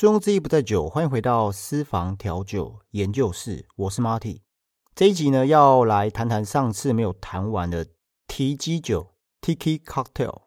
[0.00, 4.40] 醉翁之意不在酒，欢迎回到私房调酒研究室，我是 Marty。
[4.94, 7.86] 这一集呢，要来谈谈上次没有谈完的
[8.26, 9.08] 提基酒
[9.42, 10.40] （Tiki Cocktail）。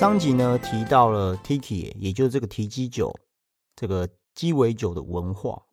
[0.00, 3.14] 上集呢提到了 Tiki，也就是这个提基酒，
[3.76, 5.64] 这个鸡尾酒的文化，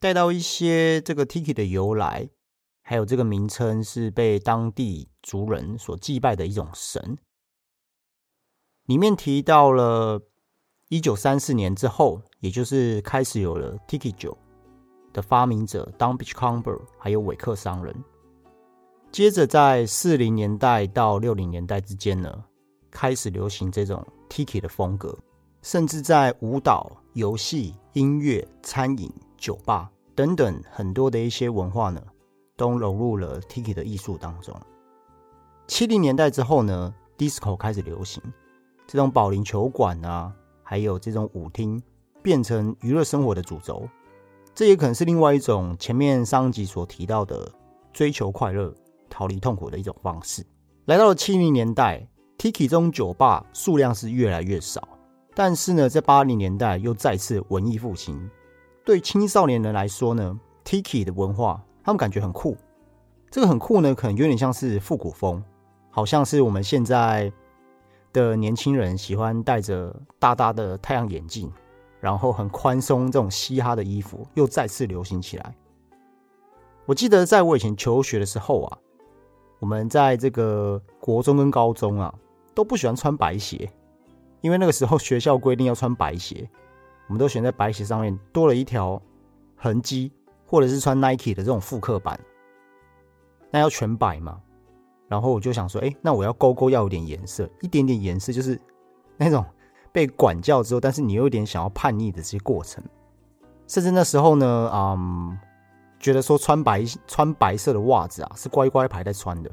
[0.00, 2.30] 带到一些这个 Tiki 的由来，
[2.80, 7.18] 还有这个名称是被当地族人所祭拜的一种神。
[8.86, 10.22] 里面提到了
[10.88, 14.38] 一九三四年之后，也就是开始有了 Tiki 酒
[15.12, 17.94] 的发明者 Don Beachcomber，还有韦克商人。
[19.12, 22.44] 接着在四零年代到六零年代之间呢。
[22.96, 25.14] 开始流行这种 Tiki 的风格，
[25.60, 32.02] 甚至在舞蹈、游戏、音乐、餐饮、酒吧等等很多的一些文化呢，
[32.56, 34.58] 都融入了 Tiki 的艺术当中。
[35.66, 38.22] 七零年代之后呢，Disco 开始流行，
[38.86, 41.78] 这种保龄球馆啊，还有这种舞厅，
[42.22, 43.86] 变成娱乐生活的主轴。
[44.54, 47.52] 这也可能是另外一种前面上集所提到的
[47.92, 48.74] 追求快乐、
[49.10, 50.42] 逃离痛苦的一种方式。
[50.86, 52.08] 来到了七零年代。
[52.38, 54.86] Tiki 这种酒吧数量是越来越少，
[55.34, 58.30] 但是呢，在八零年代又再次文艺复兴。
[58.84, 62.56] 对青少年人来说呢，Tiki 的文化他们感觉很酷。
[63.30, 65.42] 这个很酷呢，可能有点像是复古风，
[65.90, 67.32] 好像是我们现在
[68.12, 71.50] 的年轻人喜欢戴着大大的太阳眼镜，
[72.00, 75.54] 然后很宽松这种嘻哈的衣服又再次流行起来。
[76.84, 78.78] 我记得在我以前求学的时候啊，
[79.58, 82.14] 我们在这个国中跟高中啊。
[82.56, 83.70] 都不喜欢穿白鞋，
[84.40, 86.48] 因为那个时候学校规定要穿白鞋，
[87.06, 89.00] 我们都选在白鞋上面多了一条
[89.54, 90.10] 痕迹，
[90.46, 92.18] 或者是穿 Nike 的这种复刻版，
[93.50, 94.40] 那要全白嘛。
[95.06, 98.58] 然后我就想说，哎，那我要勾勾要有点颜色，一点点颜色，就是
[99.18, 99.44] 那种
[99.92, 102.82] 被管教之后，但是你有点想要叛逆的这些过程。
[103.66, 105.38] 甚至那时候呢，嗯，
[106.00, 109.50] 觉得说穿白穿白色的袜子啊，是乖乖牌在穿的。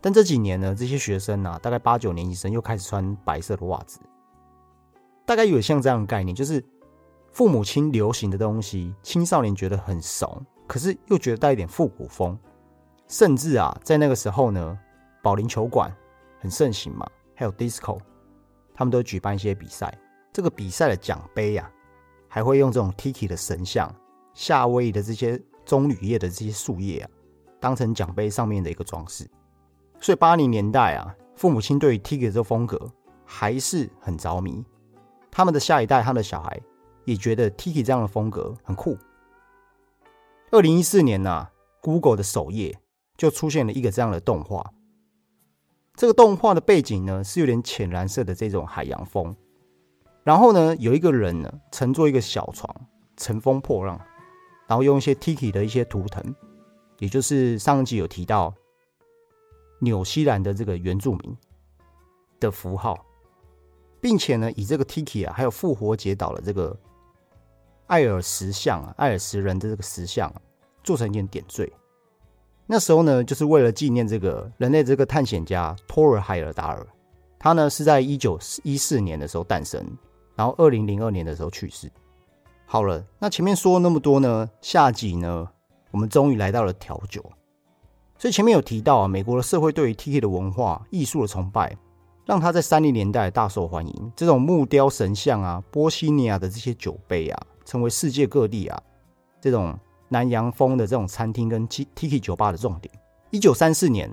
[0.00, 3.98] 但这几年呢，这些学生啊，大概八九年级生又开始穿白色的袜子，
[5.26, 6.64] 大概有像这样的概念，就是
[7.32, 12.38] 父母亲流行的东西，青少年觉得很怂，可是又觉得带一点复古风，
[13.08, 14.78] 甚至啊，在那个时候呢，
[15.20, 15.92] 保龄球馆
[16.38, 17.04] 很盛行嘛，
[17.34, 17.98] 还有 disco，
[18.72, 19.92] 他们都举办一些比赛，
[20.32, 21.68] 这个比赛的奖杯啊，
[22.28, 23.92] 还会用这种 Tiki 的神像、
[24.32, 27.10] 夏威夷的这些棕榈叶的这些树叶啊，
[27.58, 29.28] 当成奖杯上面的一个装饰。
[30.00, 32.90] 所以八零年代啊，父母亲对于 Tiki 这风格
[33.24, 34.64] 还是很着迷。
[35.30, 36.60] 他们的下一代，他的小孩
[37.04, 38.96] 也觉得 Tiki 这样的风格很酷。
[40.50, 41.48] 二零一四年呢
[41.82, 42.78] ，Google 的首页
[43.16, 44.72] 就出现了一个这样的动画。
[45.94, 49.34] 这个动画的背景呢是有点浅蓝色的这种海洋风，
[50.22, 52.72] 然后呢有一个人呢乘坐一个小船，
[53.16, 54.00] 乘风破浪，
[54.68, 56.34] 然后用一些 Tiki 的一些图腾，
[56.98, 58.54] 也就是上一集有提到。
[59.78, 61.36] 纽西兰的这个原住民
[62.40, 63.04] 的符号，
[64.00, 66.76] 并且呢，以这个 Tiki 啊，还有复活节岛的这个
[67.86, 70.32] 艾尔石像啊，艾尔石人的这个石像，
[70.82, 71.72] 做成一点点缀。
[72.66, 76.86] 那时候呢，就是为了纪念这个人类这个探险家托尔海尔达尔，
[77.38, 79.82] 他呢是在一九一四年的时候诞生，
[80.36, 81.90] 然后二零零二年的时候去世。
[82.66, 85.48] 好了，那前面说了那么多呢，下集呢，
[85.90, 87.24] 我们终于来到了调酒。
[88.18, 91.76] 所以前面有提到啊，美国的社会对于 Tiki 的文化艺术的崇拜，
[92.26, 94.12] 让他在三零年代大受欢迎。
[94.16, 98.82] 这种木雕神像啊，波西尼亚的这些酒杯啊，成为世界各地啊
[99.40, 99.78] 这种
[100.08, 102.92] 南洋风的这种餐厅跟 Tiki 酒吧的重点。
[103.30, 104.10] 一九三四年，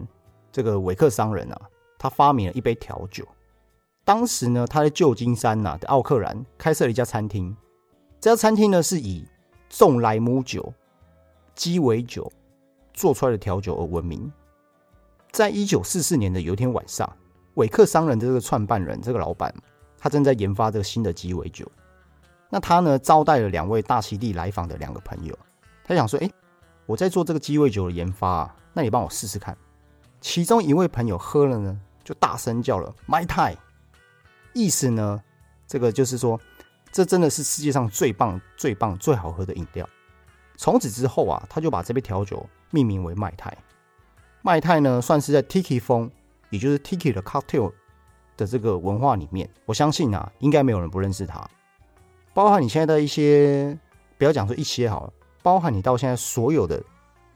[0.51, 1.61] 这个韦克商人啊，
[1.97, 3.27] 他发明了一杯调酒。
[4.03, 7.57] 当时呢，他在旧金山呐的奥克兰开设了一家餐厅。
[8.21, 9.25] 这家餐厅呢，是以
[9.67, 10.71] 重莱姆酒、
[11.55, 12.31] 鸡尾酒。
[12.95, 14.31] 做出来的调酒而闻名。
[15.31, 17.07] 在一九四四年的有一天晚上，
[17.53, 19.53] 韦克商人的这个创办人，这个老板，
[19.99, 21.69] 他正在研发这个新的鸡尾酒。
[22.49, 25.37] 那他呢，招待了两位大溪地来访的两个朋友。
[25.83, 26.31] 他想说：“哎，
[26.85, 29.55] 我在做这个鸡尾酒的研发，啊那你帮我试试看。”
[30.21, 33.55] 其中一位朋友喝了呢，就大声叫了 “My Tai”，
[34.53, 35.21] 意思呢，
[35.67, 36.39] 这个就是说，
[36.91, 39.87] 这真的是世界上最棒、最棒、最好喝的饮料。
[40.57, 43.55] 从此之后啊，他就把这杯调酒命名为麦泰。
[44.41, 46.09] 麦泰呢，算是在 Tiki 风，
[46.49, 47.71] 也就是 Tiki 的 cocktail
[48.37, 51.47] 的这个文化里面，我相信啊，应该没有人不认识它。
[52.33, 53.77] 包含你现在的一些，
[54.17, 56.83] 不要讲说一些好了，包含你到现在所有的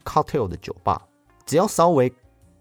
[0.04, 1.02] cocktail 的酒吧，
[1.44, 2.12] 只要稍微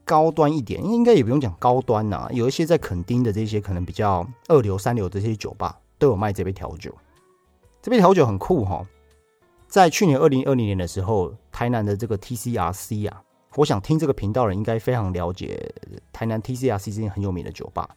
[0.04, 6.92] 高端一点，应该也不用讲高端呐，有一些在垦丁的这些可能比较二流、三流的这些酒吧，都有卖这杯调酒。
[7.82, 8.84] 这杯调酒很酷哈，
[9.70, 13.22] 在去年二零二零年的时候，台南的这个 TCRC 啊，
[13.56, 15.72] 我想听这个频道人应该非常了解
[16.12, 17.88] 台南 TCRC 这间很有名的酒吧。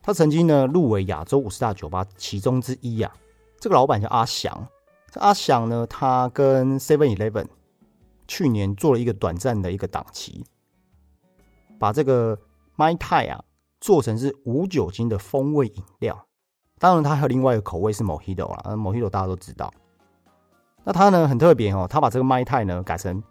[0.00, 3.12] 他曾经呢入围亚洲五十大酒吧其中之一啊。
[3.58, 4.68] 这个老板叫阿翔。
[5.10, 7.46] 这阿翔呢，他跟 Seven Eleven
[8.28, 10.44] 去年做了一个短暂的一个档期，
[11.80, 12.38] 把这个
[12.76, 13.44] My Tai 啊
[13.80, 16.26] 做成是无酒精的风味饮料。
[16.78, 19.72] 当然，他还有另外一个口味是 Mojito 啦，Mojito 大家都知道。
[20.84, 23.22] 那他呢很特别哦，他把这个 My Tai 呢改成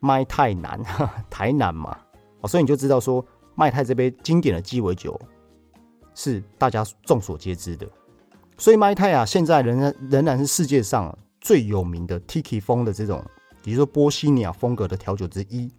[0.00, 0.80] My Tai 南，
[1.28, 1.98] 台南嘛，
[2.40, 3.24] 哦，所以你就知道说
[3.56, 5.20] My Tai 这杯经典的鸡尾酒。
[6.14, 7.86] 是大家众所皆知的，
[8.58, 13.24] 所以麦泰啊，现在仍然仍然是世界上最有名的 Tiki 风的这种，
[13.64, 15.72] 也就是说波西尼亚风格的调酒之一，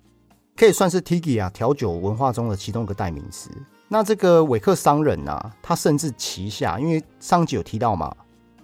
[0.57, 3.51] 可以算是 Tiki 啊调酒文化中的其中一个代名词。
[3.87, 8.11] 那这个韦克商人呐，他甚至旗下，因为上集有提到嘛，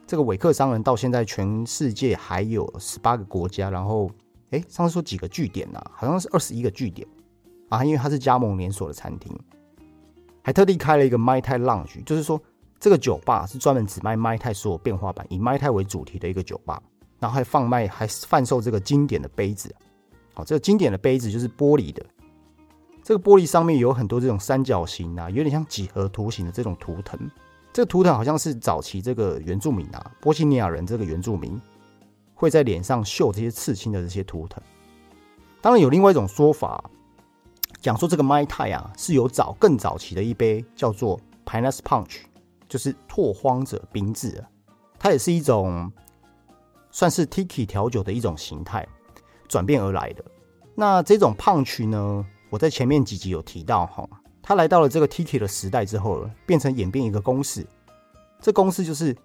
[0.09, 4.09] 这个韦克商人到现在全世界还有十八个国家，然后
[4.49, 7.07] 哎，上次说几个据点呐，好像是二十一个据点
[7.69, 9.31] 啊，因为它是加盟连锁的餐厅。
[10.41, 12.41] 还特地开了一个 My Tai Lounge，就是说
[12.79, 16.81] 这个酒吧是专门只卖 My Tai 所有变化版，以 My Tai 为主题的一个酒吧。
[17.19, 19.71] 然后还放卖，还贩售这个经典的杯子。
[20.33, 22.03] 好，这个经典的杯子就是玻璃的，
[23.03, 27.29] 这个玻璃上面有很多这种三角形啊，有点像几何图形的这种图腾。
[27.79, 31.57] 这个图腾好像是早期这个原住民啊，波西尼亚人这个原住民
[32.35, 34.61] 会在脸上绣这些刺青的这些图腾。
[35.61, 36.83] 当然有另外一种说法。
[37.79, 42.17] 讲说这个麦泰啊，是有早更早期的一杯叫做 Pinus Punch，
[42.67, 44.43] 就是拓荒者冰制，
[44.99, 45.89] 它也是一种
[46.91, 48.85] 算是 Tiki 调酒的一种形态
[49.47, 50.25] 转变而来的。
[50.75, 54.05] 那这种 Punch 呢，我在前面几集有提到哈，
[54.49, 57.63] 它来到了这个 Tiki 的时代之后了，变成演变一个公式，
[58.41, 59.15] 这公式就是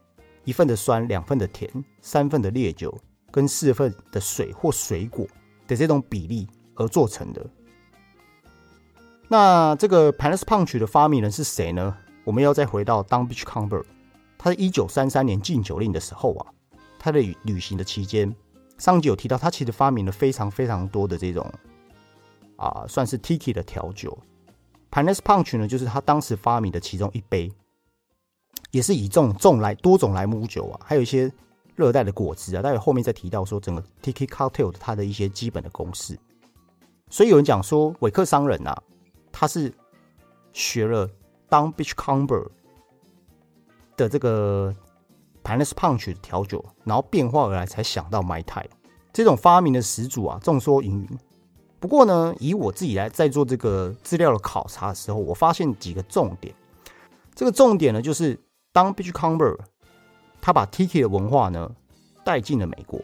[0.44, 1.66] 一份的酸，两份的甜，
[2.02, 2.94] 三份的烈酒
[3.30, 5.26] 跟四份的水或水果
[5.66, 7.42] 的这种比例而做成的。
[9.26, 11.96] 那这个 Panis Punch 的发明人是谁呢？
[12.24, 13.82] 我们要再回到 Don Beachcomber，
[14.36, 16.52] 他在一九三三年禁酒令的时候啊，
[16.98, 18.36] 他的旅行的期间，
[18.76, 21.50] 上集有提到，他其实发明了非常非常多的这种
[22.56, 24.18] 啊，算是 Tiki 的调酒。
[24.94, 27.52] Panis Punch 呢，就是他当时发明的其中一杯，
[28.70, 31.32] 也是以这种种来多种莱姆酒啊，还有一些
[31.74, 36.16] 热带的果汁啊，待会后面再提到说整个 Tiki Cocktail 它的一些基本的公式。
[37.10, 38.82] 所以有人讲说，韦克商人啊。
[39.36, 39.74] 他是
[40.52, 41.10] 学了
[41.48, 42.46] 当 Beachcomber
[43.96, 44.72] 的这个
[45.42, 48.64] Panis Punch 的调酒，然后变化而来，才想到 My Tai
[49.12, 51.18] 这种发明的始祖啊，众说纷纭。
[51.80, 56.54] 不过呢，以我自己来在做这个资料的考察的时候，我发现几个重点。
[57.34, 58.38] 这个重点呢，就是
[58.72, 59.58] 当 Beachcomber
[60.40, 61.70] 他把 Tiki 的文化呢
[62.24, 63.00] 带进了美国，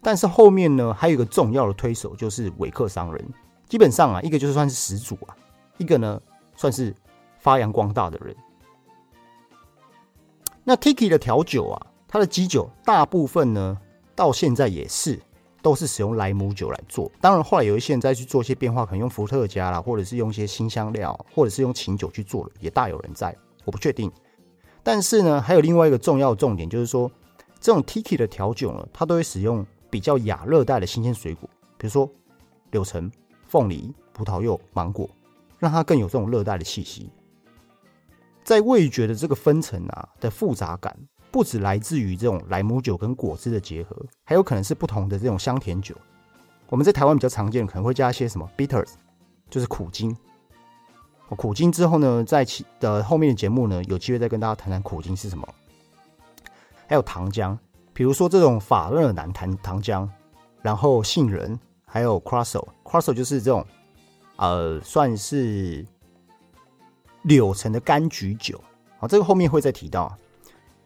[0.00, 3.28] 但是后面呢，还有一个重要的推手，就是韦克商人。
[3.68, 5.36] 基本上啊，一个就是算是始祖啊，
[5.76, 6.18] 一个呢
[6.56, 6.94] 算是
[7.38, 8.34] 发扬光大的人。
[10.64, 13.78] 那 Tiki 的调酒啊，它的基酒大部分呢，
[14.14, 15.20] 到现在也是
[15.62, 17.10] 都是使用莱姆酒来做。
[17.20, 23.36] 当然，后来有一些人再去做一些变化，可能用伏特加啦，或者是用一些新香料，或者是用琴酒去做了，也大有人在。
[23.64, 24.10] 我不确定。
[24.82, 27.10] 但是呢，还有另外一个重要重点，就是说
[27.60, 32.10] 这种 Tiki 的调酒呢，它都会使用比较亚热带的新鲜水果，比如说
[32.70, 33.10] 柳橙。
[33.50, 35.08] 凤梨、葡萄柚、芒果，
[35.58, 37.08] 让它更有这种热带的气息。
[38.44, 40.94] 在味觉的这个分层啊的复杂感，
[41.30, 45.94] 不止来自于这种莱姆酒跟果汁的结合，还有可能是不同的这种香甜酒。
[46.68, 48.90] 我们在台湾比较常见，可能会加一些什么 bitters，
[49.48, 50.16] 就是苦精。
[51.30, 55.46] 苦精之后呢，在其的后面的节目呢，有机会再跟大家谈谈苦精是什么。
[56.86, 57.56] 还有糖浆，
[57.92, 60.08] 比如说这种法勒南糖糖浆，
[60.62, 61.58] 然后杏仁。
[61.90, 63.66] 还有 c r o s s o c r o s s o 就是这种，
[64.36, 65.82] 呃，算是
[67.22, 68.62] 柳橙的柑橘酒。
[68.98, 70.14] 好，这个后面会再提到。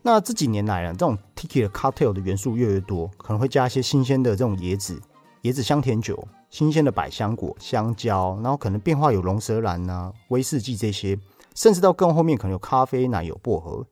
[0.04, 5.00] 那这几年来呢，这种 Tiki 的 Cocktail 的元素越来越多，可能会加一些新鲜的这种椰子、
[5.42, 11.16] 椰子香甜酒、新鲜的百香果、香蕉，然后可能变化有龙舌兰啊、威士忌这些，
[11.54, 13.86] 甚至到更后面可能有咖啡、奶油、薄荷。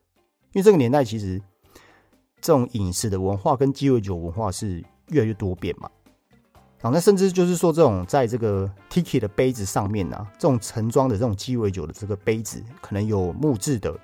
[0.51, 1.41] 因为这个年代其实
[2.41, 5.89] 这种饮食的文化跟鸡尾酒文化是越来越多变嘛。
[6.81, 13.95] 啊，那甚至就是说，这种在这个 Tiki 的杯子上面呢，这种盛装的这种鸡尾酒的这个杯子，可能有木质的，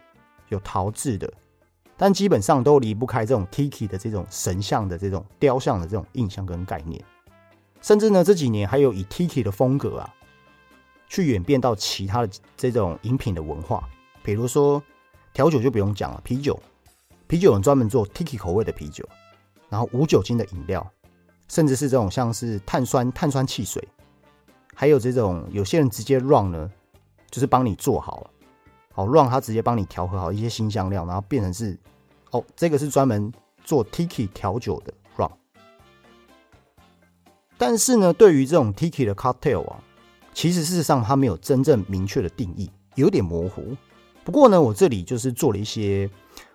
[0.49, 1.27] 有陶制的，
[1.97, 7.03] 但基本上都离不开这种 Tiki 的这种神像的这种雕像的这种印象跟概念。
[7.81, 10.13] 甚至呢，这几年还有以 Tiki 的风格啊，
[11.09, 13.83] 去演变到其他的这种饮品的文化，
[14.23, 14.81] 比如说
[15.33, 16.57] 调酒就不用讲了，啤酒，
[17.27, 19.03] 啤酒人专门做 Tiki 口味的啤酒，
[19.69, 20.85] 然后无酒精的饮料。
[21.49, 23.81] 甚至是这种像是碳酸碳酸汽水，
[24.75, 26.69] 还有这种有些人直接 run 呢，
[27.31, 28.29] 就是帮你做好了，
[28.97, 31.77] 好 run 他直接帮你调和好一些新香料，然后变成是
[32.31, 33.31] 哦，这个是专门
[33.63, 35.29] 做 tiki 调酒的 run。
[37.59, 39.83] 但是呢，对于这种 tiki 的 cocktail 啊，
[40.33, 43.77] 其实事实上它没有真正明确的定义，有点模糊。
[44.23, 46.09] 不过呢，我这里就是做了一些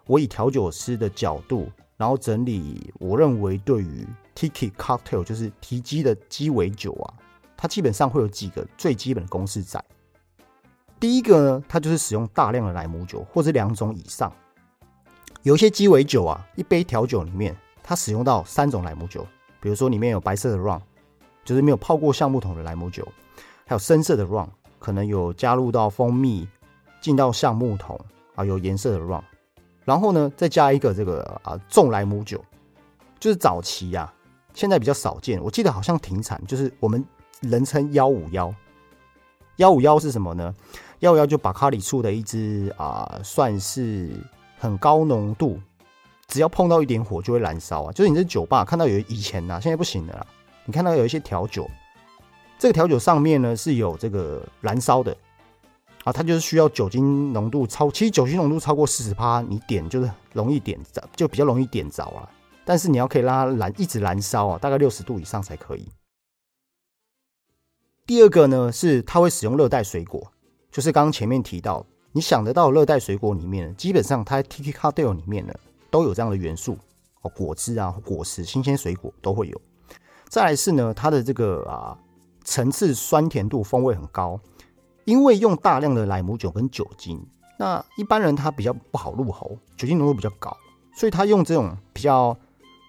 [0.06, 1.70] 我以调酒师的角度。
[1.98, 7.14] 然后整理，我认为对于 Tiki Cocktail 就是提鸡的鸡尾酒啊，
[7.56, 9.80] 它基本上会有几个最基本的公式在。
[11.02, 14.32] 第一个呢，它就是使用大量的莱姆酒，或者两种以上。
[15.42, 19.26] 有一些鸡尾酒啊，一杯调酒里面它使用到三种莱姆酒，
[19.60, 20.80] 比如说里面有白色的 Rum，
[21.44, 23.04] 就是没有泡过橡木桶的莱姆酒，
[23.66, 24.46] 还有深色的 Rum，
[24.78, 26.46] 可能有加入到蜂蜜
[27.00, 28.00] 进到橡木桶
[28.36, 29.22] 啊，有颜色的 Rum。
[29.84, 32.40] 然后呢，再加一个这个啊，重莱姆酒，
[33.18, 34.14] 就是早期呀，
[34.54, 35.42] 现在比较少见。
[35.42, 37.04] 我记得好像停产，就是我们
[37.40, 38.54] 人称幺五幺。
[39.56, 40.54] 幺五幺是什么呢？
[41.02, 44.08] 幺五幺就把咖喱出的一支啊，算是
[44.56, 45.60] 很高浓度，
[46.28, 47.92] 只要碰到一点火就会燃烧啊。
[47.92, 50.26] 就是你这酒吧看到有以前呐，现在不行了啦。
[50.64, 51.68] 你看到有一些调酒，
[52.56, 55.16] 这个调酒上面呢是有这个燃烧的。
[56.04, 62.30] 啊，它就是需要酒精浓度超，其实酒精浓度超过四十帕，你点就是容易点着，就比较容易点着了。
[62.64, 65.88] 但是你要可以让它燃，一直燃烧啊，大概六十度以上才可以。
[68.04, 70.31] 第二个呢，是它会使用热带水果，
[70.72, 75.54] 就是刚刚前面提到，你想得到热带水果里面，基本上它 Tiki Cocktail 里面呢
[75.90, 76.76] 都有这样的元素
[77.20, 79.60] 哦，果汁啊、果实、新鲜水果都会有。
[80.28, 81.96] 再来是呢，它的这个啊
[82.42, 84.40] 层次、酸甜度、风味很高。
[85.04, 87.20] 因为用大量的莱姆酒跟酒精，
[87.58, 90.56] 那一般人他比较不好入喉，酒精浓度比较高，
[90.94, 92.38] 所以他用这种比较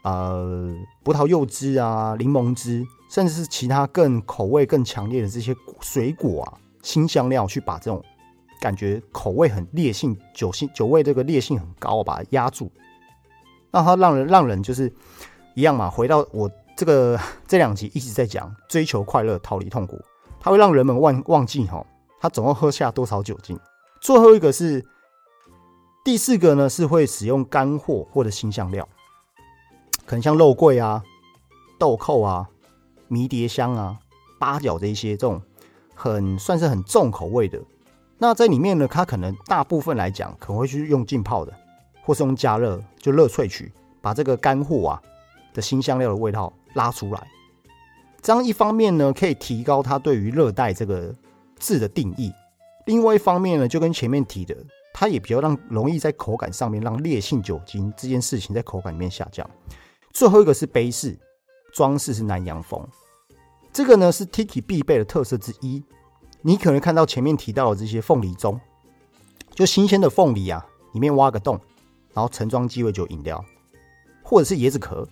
[0.03, 0.71] 呃
[1.01, 8.03] 葡萄柚汁啊、柠檬汁，甚至是其他更口味更强烈的这些水果啊、新香料，去把这种
[8.61, 12.71] 感觉口味很烈性、酒性酒味这个烈性很高，把它压住，
[13.71, 14.93] 让它让人让人就是
[15.55, 15.89] 一样嘛。
[15.89, 16.47] 回到我
[16.77, 19.99] 这个 这两集一直在讲追求快乐、逃离痛苦，
[20.39, 21.83] 它会让人们忘忘记哈。
[22.19, 23.59] 他总共喝下多少酒精？
[23.99, 24.85] 最后一个是
[26.05, 26.69] 第四个呢？
[26.69, 28.87] 是会使用干货或者新香料，
[30.05, 31.03] 可能像肉桂啊、
[31.77, 32.49] 豆蔻啊、
[33.09, 33.99] 迷迭香啊、
[34.39, 35.41] 八角这一些这种
[35.93, 37.59] 很算是很重口味的。
[38.17, 41.53] 那在里面呢，它可能大部分来讲可能会去用浸泡的，
[42.03, 43.71] 或是用加热就热萃取，
[44.01, 45.01] 把这个干货啊
[45.53, 47.27] 的新香料的味道拉出来。
[48.21, 51.13] 这样一方面呢，可以提高它对于热带这个。
[51.59, 52.29] 字的定义，
[52.87, 54.53] 另外一方面呢，就跟前面提的，
[54.93, 59.49] 它也比较让容易在口感上面让烈性酒精这件事情在口感里面下降。
[60.11, 61.17] 最后一个是杯饰
[61.73, 62.85] 装饰是南洋风，
[63.73, 65.83] 这个呢是 Tiki 必备的特色之一。
[66.43, 68.59] 你可能看到前面提到的这些凤梨盅，
[69.55, 70.63] 就新鲜的凤梨啊，
[70.93, 71.59] 里面挖个洞，
[72.13, 73.43] 然后盛装鸡尾酒饮料，
[74.21, 75.07] 或者是椰子壳，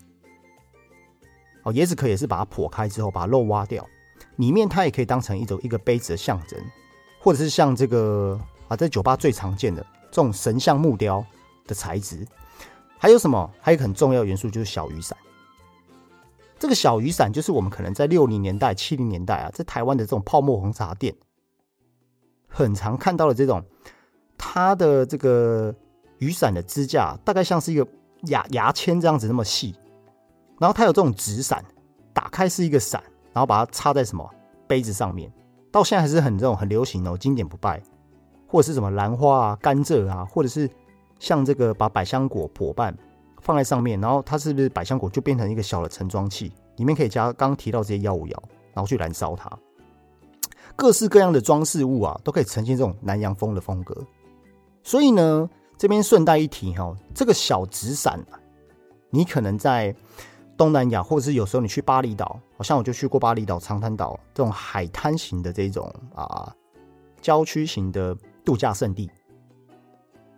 [1.63, 3.85] 哦，椰子壳也是把它剖开之后把肉挖掉。
[4.35, 6.59] 里面它也可以当成一种一个杯子的象征，
[7.19, 11.25] 或者是像这个啊，在酒吧最常见的这种神像木雕
[11.65, 12.27] 的材质。
[12.99, 13.49] 还有什么？
[13.59, 15.17] 还有很重要元素就是小雨伞。
[16.61, 21.11] 这个小雨伞就是我们可能在六零年代、七零年代啊，在台湾的这种泡沫红茶店，
[22.47, 23.65] 很常看到的这种，
[24.37, 25.73] 它的这个
[26.19, 27.87] 雨伞的支架大概像是一个
[28.27, 29.73] 牙牙签这样子那么细，
[30.59, 31.65] 然后它有这种纸伞，
[32.13, 33.03] 打开是一个伞。
[33.33, 34.29] 然后把它插在什么
[34.67, 35.31] 杯子上面，
[35.71, 37.81] 到现在还是很这种很流行哦，经典不败，
[38.45, 40.69] 或者是什么兰花啊、甘蔗啊，或者是
[41.17, 42.93] 像这个把百香果破瓣
[43.41, 48.43] 放在上面，然后它是不是百香果就变成一个小的盛装器，里面可以加刚提到这些药物药，
[48.73, 49.51] 然后去燃烧它，
[50.75, 53.95] 各式各样的装饰物啊，都可以呈现这种南洋风的风格。
[54.83, 58.23] 所以呢，这边顺带一提哈，这个小纸伞，
[59.09, 59.93] 你可能在。
[60.57, 66.53] 东南亚，或者是有时候你去巴厘岛，好像我就去过巴厘岛、长滩岛这种海滩型的这种啊
[67.19, 69.09] 郊区型的度假胜地，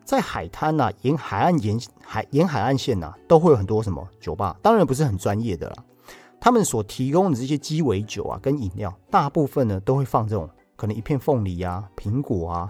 [0.05, 5.83] 在海滩呐、沿海岸沿海沿海岸线呐，都会有很多什么酒吧，当然不是很专业的啦，
[6.39, 12.69] 他们所提供的这些鸡尾酒啊，跟饮料，大部分呢都会放这种可能一片凤梨啊、苹果啊，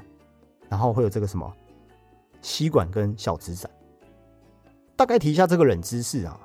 [0.70, 1.52] 然后会有这个什么
[2.42, 3.70] 吸管跟小纸伞。
[4.96, 6.40] 大概提一下这个冷知识啊，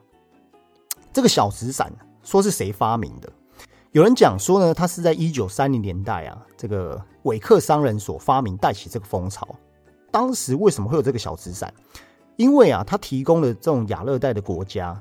[1.13, 1.93] 这个小纸伞
[2.23, 3.31] 说是谁发明的？
[3.93, 9.47] 有人讲说呢，它是在一九三零年代啊，这个韦克商人所发明，带起这个风潮。
[10.11, 11.73] 当时为什么会有这个小纸伞？
[12.37, 14.93] 因为啊，它提供了这种亚热带的国家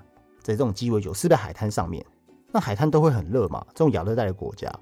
[0.44, 2.06] 的这种鸡尾酒是在海滩上面。
[2.52, 3.64] 那海滩都会很热嘛？
[3.76, 4.74] 这种亚热带的国家，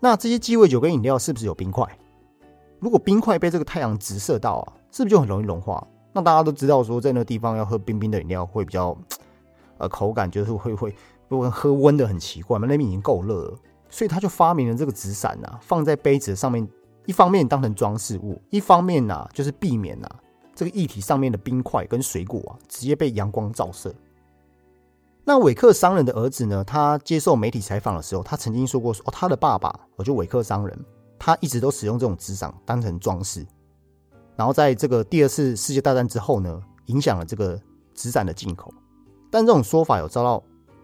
[0.00, 1.86] 那这些鸡尾酒跟饮料是不是有冰块？
[2.80, 5.86] 如果冰块被这个太阳直射到啊，是不是就很容易融化？
[6.12, 8.96] 那大家都知道说，在那个地方要喝冰冰的饮料会比较，
[9.76, 10.94] 呃，口感就是会会，
[11.28, 13.58] 如果喝温的很奇怪嘛，那边已经够热了，
[13.90, 16.66] 所以他就发明了这个纸伞呐，放在杯子上面，
[17.08, 20.06] 一方面当成装饰物，一方面呐就是避免呐
[20.54, 23.94] 这个液体上面的冰块跟水果啊直接被阳光照射。
[25.24, 26.62] 那韦克商人的儿子呢？
[26.62, 30.78] 他接受媒体采访的时候，他曾经说过：“说哦，他的爸爸，我就韦克商人，
[31.18, 33.46] 他一直都使用这种纸伞当成装饰。
[34.36, 37.58] 然后在这个第二次世界大战之后呢，影响了这个
[37.94, 38.70] 纸伞的进口。
[39.30, 40.42] 但这种说法有遭到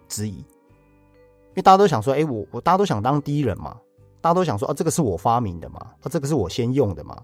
[0.08, 3.76] 质疑，因为大家都想说：，哎，我我大家都想当第一人嘛，
[4.24, 7.22] 大家都想说：，啊，这个是我发明的嘛，啊，这个是我先用的嘛。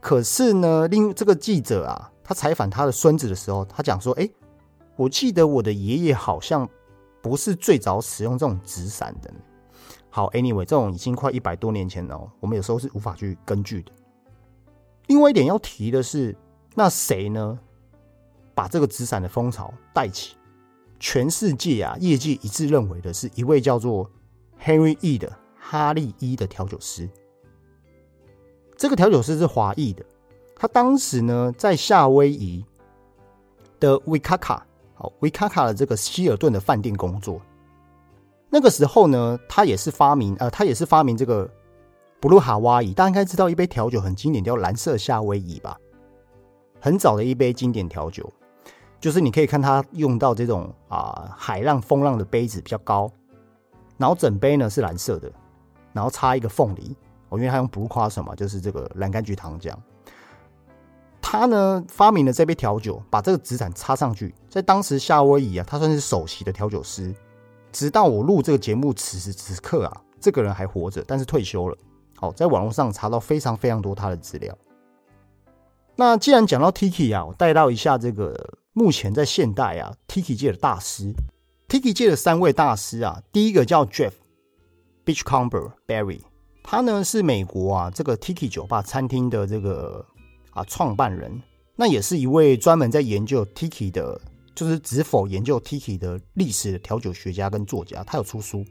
[0.00, 4.30] 可是呢，另这个记者啊，他采访他的孙子的时候，他讲说：，哎。
[4.94, 6.66] 我记得我的爷爷好像
[7.20, 9.30] 不是最早使用这种纸伞的。
[10.08, 13.92] 好，anyway，这种已经快一百多年前了，我们有时候是无法去根据的。
[15.08, 16.34] 另外一点要提的是，
[16.74, 17.58] 那谁呢？
[18.54, 20.36] 把这个纸伞的风潮带起，
[20.98, 24.10] 全世界啊，业界一致认为的是一位叫做
[24.64, 25.30] Henry E 的
[25.68, 27.08] 哈利伊的调酒师。
[28.76, 30.04] 这个调酒师是华裔的，
[30.54, 32.64] 他当时呢在夏威夷
[33.80, 34.64] 的维卡卡。
[34.94, 37.40] 好，维卡卡的这个希尔顿的饭店工作。
[38.48, 41.50] 那个时候呢，他也是发明，呃，他也是发明这个
[42.20, 42.94] 布鲁哈瓦伊。
[42.94, 45.76] 大家应该知道一杯调酒很经典，叫蓝色夏威夷吧？
[46.80, 48.32] 很早的一杯经典调酒，
[49.00, 53.10] 就是你可以看它用到这种啊海浪风浪的杯子比较高，
[53.98, 55.30] 然后整杯呢是蓝色的，
[55.96, 56.94] 然后插一个凤梨，
[57.30, 59.72] 哦，因为他用 blue cross 嘛，就是这个蓝柑橘糖浆。
[61.22, 67.14] 他呢发明了这杯调酒，把这个纸伞插上去，在当时夏威夷啊，他算是首席的调酒师。
[67.72, 71.76] 直到我录这个节目此时此刻啊，这个人还活着，但是退休了。
[72.14, 74.56] 好，在网络上查到非常非常多他的资料。
[75.96, 81.12] 那既然讲到 Tiki 啊，我带到一下这个目前在现代啊 Tiki 界的大师
[81.68, 84.12] ，Tiki 界的三位大师啊，第一个叫 Jeff
[85.06, 86.20] Beachcomber Barry，
[86.62, 90.04] 他呢是美国啊这个 Tiki 酒吧餐厅的这个。
[90.50, 91.30] 啊，创办人
[91.74, 94.18] 那也是一位专门在研究 Tiki 的，
[94.54, 98.02] 就是只否研究 Tiki 的历史的调酒学家跟作家。
[98.04, 98.64] 他有出书，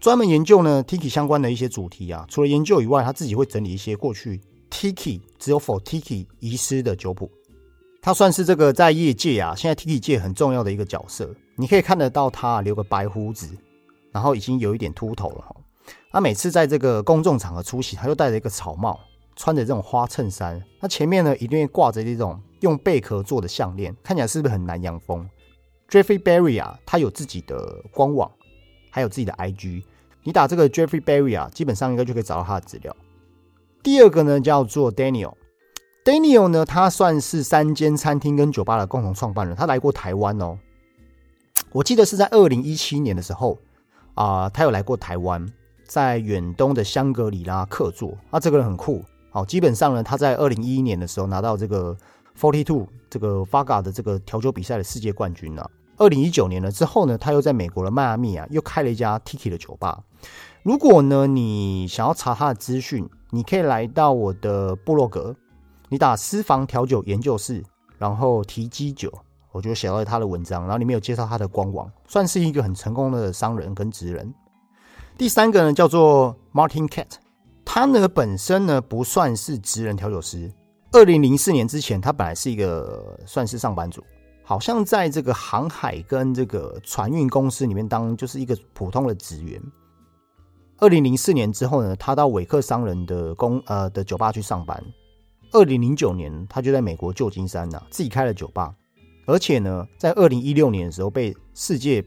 [0.00, 2.24] 专门研究呢 Tiki 相关的一些主题啊。
[2.30, 7.30] 除了研究以外，他自己会整理一些过去 Tiki 只有否 Tiki 遗失的酒谱。
[8.00, 11.30] 他算是这个在业界啊，现在 Tiki 界很重要的一个角色。
[11.54, 13.46] 你可以看得到他留个白胡子，
[14.12, 15.56] 然后已经有一点秃头了哈。
[16.12, 18.98] 他每次在这个公众场合出席，他就戴着一个草帽。
[19.36, 25.26] 穿着这种花衬衫，那前面呢一定会挂着这种用贝壳做的项链，看起来是不是很南洋风
[25.88, 28.30] ？Jeffrey Berry 啊，他有自己的官网，
[28.90, 29.82] 还有自己的 IG，
[30.24, 32.94] 你打这个 Jeffrey Berry 啊，基本上应该就可以找到他的资料。
[33.82, 40.58] 第二个呢叫做 Daniel，Daniel 呢他算是三间餐厅跟酒吧的共同创办人，他来过台湾哦，
[41.72, 43.56] 我记得是在二零一七年的时候
[44.14, 45.46] 啊，他有来过台湾，
[45.84, 49.04] 在远东的香格里拉客座，啊，这个人很酷。
[49.30, 51.96] 好，基本上呢，他在二零一一年的时候拿到这个
[52.38, 55.70] Forty Two 这个 Vaga 的这个调酒比赛的世界冠军了。
[55.96, 60.02] 二零一九年了之后呢，他又在美国的迈阿密啊，又开了一家 Tiki 的酒吧。
[60.62, 65.36] 如果呢，你想要查他的资讯，你可以来到我的部落格，
[65.88, 67.62] 你打私房调酒研究室，
[67.98, 69.12] 然后提基酒，
[69.52, 74.32] 我就写到他的文章，然后里面有介绍他的官网，算是一个很成功的商人跟职人。
[75.18, 77.08] 第三个呢，叫做 Martin Cat。
[77.64, 80.50] 他呢本身呢不算是职人调酒师。
[80.92, 84.02] 二零零四年之前，他本来是一个算是上班族，
[84.42, 89.62] 好像在这个航海跟这个船运公司里面当就是一个普通的职员。
[90.78, 94.82] 二零零四年之后呢，他到韦克商人的公呃的酒吧去上班。
[95.52, 98.74] 二零零九年，他就在美国旧金山呢自己开了酒吧，
[99.30, 102.04] 而且呢，在二零一六年的时候被世界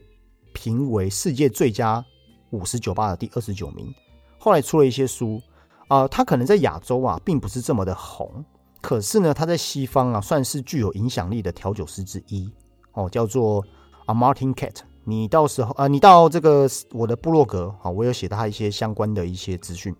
[0.52, 2.04] 评为世界最佳
[2.50, 3.92] 五十酒吧的第二十九名。
[4.38, 5.40] 后来出了一些书。
[5.86, 8.42] 啊，他可能在亚洲啊，并不是这么的红，
[8.80, 12.50] 可是呢，他在西方啊，算是具有影响力的调酒师之一
[12.94, 13.62] 哦，叫做
[14.06, 19.94] 啊 Martin Cat 你到时候啊，你到这个我的部落格啊，我有写他一些相关的一些资讯。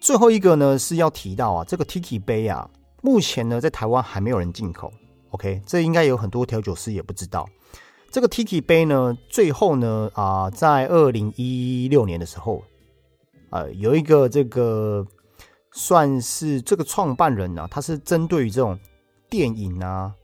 [0.00, 2.70] 最后一个呢是要提到啊，这个 Tiki 杯啊，
[3.02, 4.92] 目前呢在台湾还没有人进口。
[5.30, 7.48] OK，这应该有很多调酒师也不知道。
[8.10, 12.62] 这个 Tiki 杯呢，最后呢啊，在二零一六年的时候，
[13.50, 15.06] 呃，有一个这个
[15.72, 18.78] 算是这个创办人呢，他是针对于这种
[19.28, 20.14] 电影啊、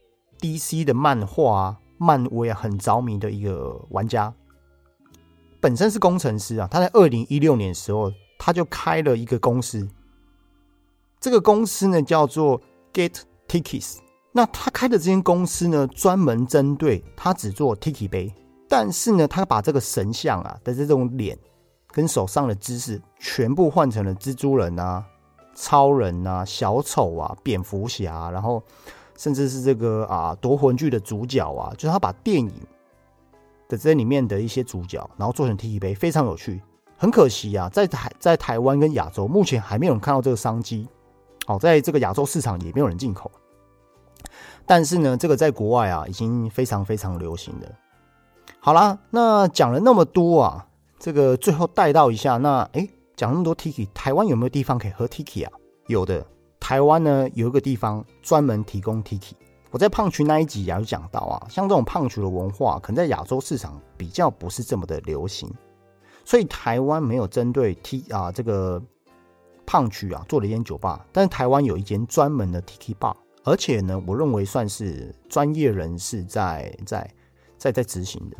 [0.40, 4.34] DC 的漫画、啊漫威啊很着迷的一个玩家，
[5.60, 9.88] 本身是工程师啊，他在二零一六年的时候，他就开了一个公司，
[11.20, 12.60] 这个公司呢叫做
[12.92, 13.98] Get Tickets。
[14.34, 18.34] 那他开的这间公司呢，专门针对他只做 Tiki 杯，
[18.66, 21.38] 但是呢，他把这个神像啊的这种脸
[21.88, 25.04] 跟手上的姿势，全部换成了蜘蛛人啊、
[25.54, 28.62] 超人啊、小丑啊、蝙蝠侠，然后
[29.18, 32.50] 甚至是这个啊夺魂剧的主角啊，就是他把电影
[33.68, 36.62] 的这里面的一些主角，然后做成 Tiki 杯，非常有趣。
[36.96, 40.88] 很可惜啊，在台在台湾跟亚洲，目前还没有人看到这个商机。
[41.44, 43.30] 好，在这个亚洲市场也没有人进口。
[44.74, 47.70] 但是呢，这个在国外啊，已经非常非常流行的。
[48.58, 50.66] 好啦，那讲了那么多啊，
[50.98, 55.52] 这个最后带到一下，那哎，讲那么多 Tiki，台湾有没有地方可以喝 Tiki 啊？
[55.88, 56.26] 有的，
[56.58, 59.32] 台湾呢有一个地方专门提供 Tiki。
[59.70, 65.52] 我在胖曲那一集也有讲到啊，像这种胖曲的文化，可能在亚洲市场比较不是这么的流行，
[66.24, 68.82] 所以台湾没有针对 T 啊这个
[69.66, 73.14] 胖曲啊做了一间酒吧，但是台湾有一间专门的 Tiki bar。
[73.44, 77.10] 而且呢，我认为算是专业人士在在
[77.58, 78.36] 在在执行的。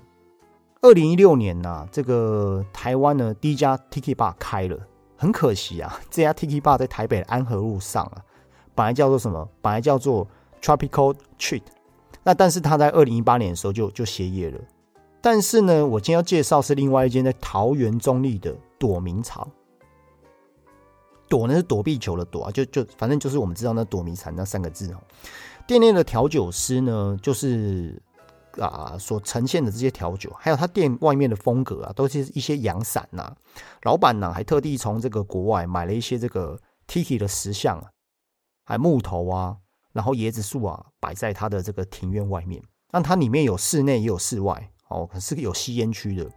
[0.80, 4.78] 二零一六年呢，这个台湾呢第一家 Tiki Bar 开了，
[5.16, 8.22] 很可惜啊，这家 Tiki Bar 在台北安和路上啊，
[8.74, 9.48] 本来叫做什么？
[9.60, 10.26] 本来叫做
[10.60, 11.62] Tropical Treat，
[12.22, 14.60] 那但是他在二零一八年的时候就就歇业了。
[15.20, 19.48] 但是呢，我今天要介绍是另外一间在桃园中立的躲明草。
[21.32, 24.98] 躲呢是躲避球的躲啊，就就反正就是我们知道那躲迷藏那三个字哦。
[25.66, 27.98] 店内的调酒师呢，就是
[28.58, 33.34] 啊所呈现的这些调酒，还有他店外面的风格啊，都是一些阳伞呐。
[33.84, 37.88] 老板呢还特地从这个国外买了一些这个 Tiki 的石像啊，
[38.66, 39.56] 还木头啊，
[39.94, 42.62] 然后椰子树啊，摆在他的这个庭院外面。
[42.90, 46.28] 那它里面有室内也有室外哦，可是有吸烟区的。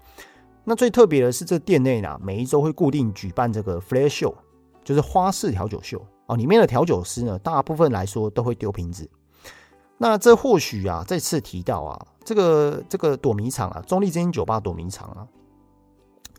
[0.64, 4.34] 那最特别的是，这店内呢，每一周会固定举办这个 Flare Show。
[4.86, 9.10] 就是花式调酒秀哦，里面的调酒师呢，大部分来说都会丢瓶子。
[9.98, 15.28] 那这或许啊，再次提到啊，这个这个躲迷藏啊，中立之间酒吧躲迷藏啊，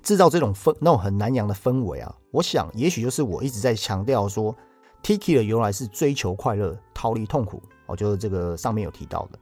[0.03, 4.55] 制造这种氛那种很南洋的氛围啊，我想也许就是我一直在强调说
[5.03, 9.39] ，Tiki 的由来是追求快乐，逃离痛苦哦，就是这个上面有提到的。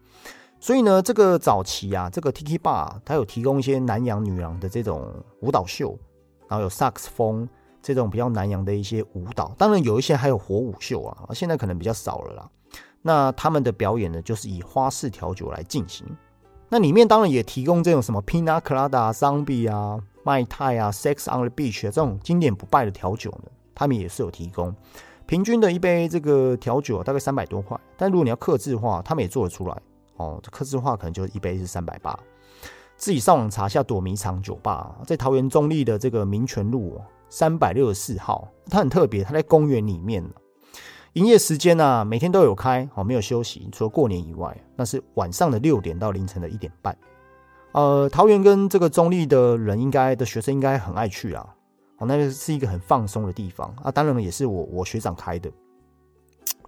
[0.61, 5.99] 所以呢，这个早期啊，这个 Tiki Bar 它有提供一些南洋女郎的这种舞蹈秀，
[6.49, 7.47] 然后有萨克斯风。
[7.85, 12.51] 这种比较南洋的一些舞蹈，当然有一些还有火舞秀啊，现在可能比较少了啦。
[13.03, 16.07] 那他们的表演呢，就是以花式调酒来进行。
[16.71, 24.75] 那里面当然也提供这种什么 Pina Colada、Zombie 啊、麦泰啊、Sex on the Beach 这种经典不败的调酒呢，他们也是有提供。
[25.27, 29.77] 平均的一杯这个调酒大概三百多块，但如果你要克制化，他们也做得出来
[30.17, 30.43] 哦。
[30.51, 32.19] 克制化可能就一杯是三百八。
[32.97, 36.99] 自己上网查下躲迷藏酒吧，在桃园中立的这个民权路。
[37.37, 40.25] 三百六十四号，它很特别，它在公园里面
[41.15, 46.97] 营业时间呢，每天都有开，哦，没有休息，除了过年以外，那是晚上的六点到凌晨的一点半。
[47.73, 51.45] 呃，桃园跟这个中立的人，应该的学生应该很爱去啊，
[51.99, 53.91] 哦，那个是一个很放松的地方啊。
[53.91, 55.51] 当然也是我我学长开的。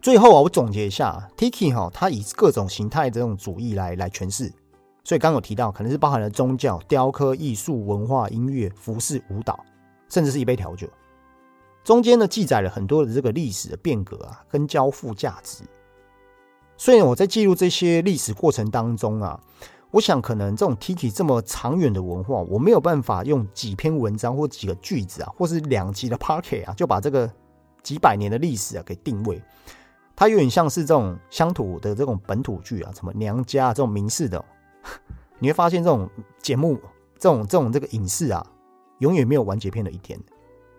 [0.02, 4.52] 最后啊，我总结一下，Tiki 哈，它以各种形态这种主义来来诠释，
[5.04, 9.64] 所以刚有提到，可能是包含了宗教、雕刻、艺术、文化、音乐、服饰、舞蹈。
[10.08, 10.88] 甚至是一杯调酒，
[11.84, 15.64] 中间呢记载了很多的这个历史的变革啊，跟交付价值。
[16.76, 19.40] 所以我在记录这些历史过程当中啊，
[19.90, 27.30] 我想可能这种 Tiki 这么长远的文化，我没有办法用几篇文章或几个句子啊，或是两集的 Parky 啊，就把这个
[27.82, 29.42] 几百年的历史啊给定位。
[30.14, 34.44] 它有点像是这种乡土的这种本土剧啊，什么娘家这种民事的，
[35.38, 36.08] 你会发现这种
[36.42, 36.78] 节目，
[37.18, 38.46] 这种这种这个影视啊。
[38.98, 40.18] 永远没有完结篇的一天，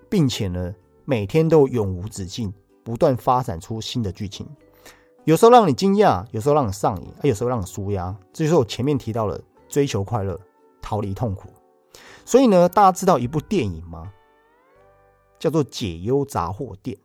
[0.09, 0.73] 并且呢，
[1.05, 2.53] 每天都永无止境，
[2.83, 4.47] 不断发展出新的剧情。
[5.25, 8.15] 有时候让你惊讶，有时候让你上瘾，有时候让你舒压。
[8.31, 10.39] 这就是我前面提到了追求快乐，
[10.81, 11.49] 逃离痛苦。
[12.23, 14.11] 所以呢，大家知道一部电影吗？
[15.37, 16.97] 叫做《解忧杂货店》，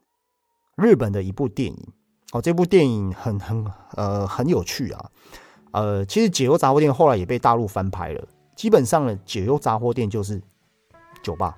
[0.83, 1.89] 日本的一部电影。
[2.33, 5.11] 哦，这部电影很很呃很有趣啊。
[5.73, 8.27] 呃，其实解忧杂货店后来也被大陆翻拍了。
[8.57, 10.41] 基本上呢，解忧杂货店就是
[11.23, 11.57] 酒吧，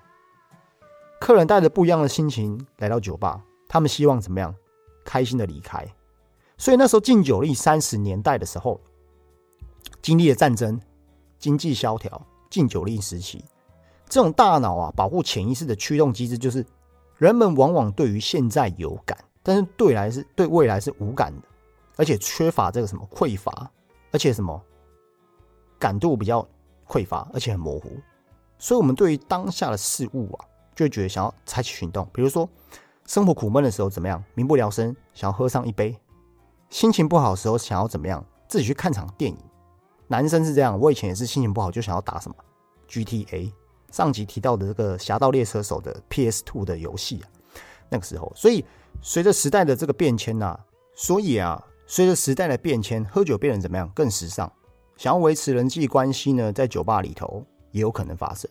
[1.20, 4.54] 客人带着不一样的心情来到酒吧，他们希望怎么样？
[5.04, 5.86] 开心的离开。
[6.56, 8.80] 所以那时候禁酒令三十年代的时候，
[10.00, 10.80] 经历了战争、
[11.38, 13.44] 经济萧条、禁酒令时期，
[14.08, 16.64] 这种大脑啊保护潜意识的驱动机制，就是
[17.18, 21.48] 人们往往对于现在有感，但是对来是对未来是无感的，
[21.96, 23.70] 而且缺乏这个什么匮乏。
[24.12, 24.62] 而且什么
[25.76, 26.46] 感度比较
[26.86, 27.90] 匮乏，而且很模糊，
[28.64, 32.08] 所以，我们对于当下的事物啊，就会觉得想要采取行动。
[32.14, 32.48] 比如说，
[33.06, 34.24] 生活苦闷的时候怎么样？
[34.32, 35.94] 民不聊生，想要喝上一杯；
[36.70, 38.24] 心情不好的时候，想要怎么样？
[38.48, 39.36] 自己去看场电影。
[40.08, 42.34] 男生是这样，我以前也是心情不好就想要打什么
[42.88, 43.52] GTA。
[43.92, 47.28] 上集提到的这个《侠盗猎车手》的 PS Two 的游戏啊，
[47.90, 48.64] 那个时候，所以
[49.02, 50.58] 随着时代的这个变迁呐，
[50.94, 51.62] 所以啊。
[51.86, 53.86] 随着时代的变迁，喝酒变得怎么样？
[53.94, 54.50] 更时尚。
[54.96, 58.48] 想要维持人际关系呢，在酒吧里头也有可能发生，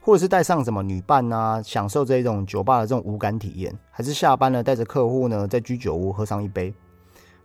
[0.00, 6.72] 或者是带上什么女伴啊，享受这种酒吧的这种无感体验，还是下班了带着客户呢，在居酒屋喝上一杯，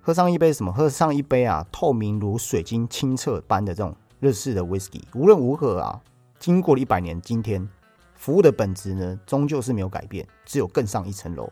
[0.02, 0.72] 喝上一杯什么？
[0.72, 5.02] 喝上一杯啊，透明如水晶、清澈般的这种日式的 whisky。
[5.16, 6.00] 无论如何啊，
[6.38, 7.68] 经过了一百年，今天
[8.14, 11.52] 服务的本质呢，终究是没有改变，只有更上一层楼。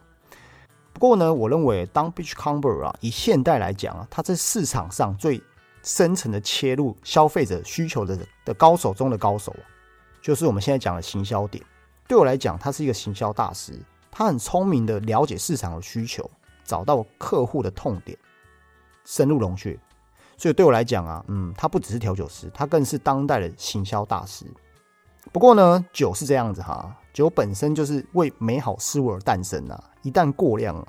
[0.93, 5.41] 不过呢，我认为当 Beachcomber 啊，以现代来讲啊，它在市场上最
[5.87, 9.55] 深层的切入消费者需求的的高手中的高手，
[10.21, 11.63] 就是我们现在讲的行销点。
[12.09, 13.79] 对我来讲，他是一个行销大师，
[14.11, 16.29] 他很聪明的了解市场的需求，
[16.65, 18.17] 找到客户的痛点，
[19.05, 19.79] 深入龙穴。
[20.35, 24.45] 所以对我来讲啊，嗯，他不只是调酒师，他更是当代的行销大师。
[25.31, 30.85] 不过呢，酒是这样子哈，酒本身就是为美好事物而诞生啊，一旦过量，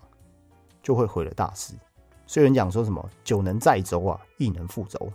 [0.82, 1.74] 就会毁了大事。
[2.28, 5.10] 所以人讲说什么“酒能载舟啊，亦能覆舟”。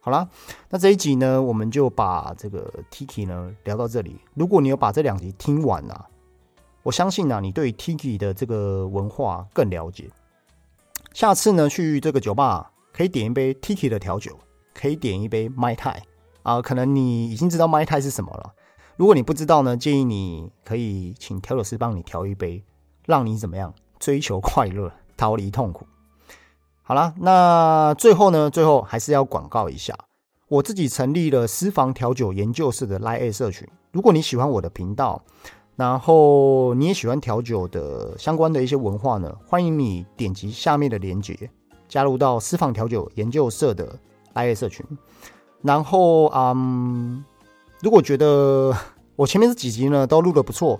[0.00, 0.28] 好啦，
[0.68, 4.20] 那这一集呢，我们就把这个 Tiki 呢聊到这里。
[4.34, 6.06] 如果你有把这两集听完啊，
[6.82, 10.10] 我相信啊，你对 Tiki 的这个文化更了解。
[11.14, 14.38] 下次呢，去这个酒吧可以点一杯 Tiki 的调酒，
[14.74, 15.96] 可以点一杯 My Tai。
[16.42, 18.52] 啊，可能你已经知道麦太是什么了。
[18.96, 22.62] 如果你不知道呢，建议你可以请调酒师帮你调一杯，
[23.06, 25.86] 让你怎么样追求快乐，逃离痛苦。
[26.86, 29.96] 好了，那最后呢，最后还是要广告一下，
[30.48, 33.66] 我自己成立了私房调酒研究室的 Line 社群。
[33.90, 35.22] 如果你喜欢我的频道，
[35.76, 41.48] 然后你也喜欢调酒的相关的一些文化呢，欢迎你点击下面的链接，
[41.88, 43.98] 加入到私房调酒研究社的
[44.34, 44.84] Line 社群。
[45.62, 47.24] 然后，嗯，
[47.80, 48.76] 如果觉得
[49.16, 50.78] 我前面这几集呢都录的不错，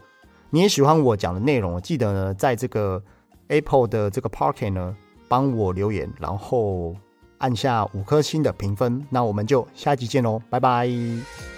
[0.50, 3.02] 你也喜欢我讲的内容，记得呢在这个
[3.48, 4.94] Apple 的这个 Park 呢
[5.28, 6.94] 帮我留言，然后
[7.38, 9.06] 按下五颗星的评分。
[9.10, 11.53] 那我们就下集见喽，拜拜。